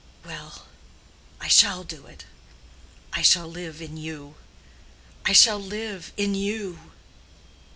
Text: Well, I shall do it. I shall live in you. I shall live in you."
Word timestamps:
Well, 0.25 0.65
I 1.39 1.47
shall 1.47 1.83
do 1.83 2.07
it. 2.07 2.25
I 3.13 3.21
shall 3.21 3.45
live 3.47 3.83
in 3.83 3.97
you. 3.97 4.33
I 5.27 5.31
shall 5.33 5.59
live 5.59 6.11
in 6.17 6.33
you." 6.33 6.79